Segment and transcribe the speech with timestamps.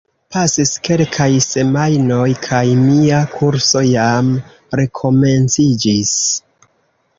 [0.35, 4.33] Pasis kelkaj semajnoj kaj mia kurso jam
[4.83, 6.19] rekomenciĝis.